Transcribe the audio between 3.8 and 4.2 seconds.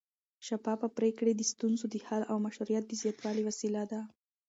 دي